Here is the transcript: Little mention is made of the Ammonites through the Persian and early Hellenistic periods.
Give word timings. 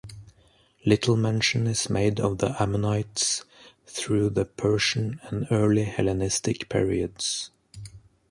Little 0.83 1.15
mention 1.15 1.67
is 1.67 1.87
made 1.87 2.19
of 2.19 2.39
the 2.39 2.59
Ammonites 2.59 3.45
through 3.85 4.31
the 4.31 4.45
Persian 4.45 5.19
and 5.25 5.45
early 5.51 5.83
Hellenistic 5.83 6.69
periods. 6.69 7.51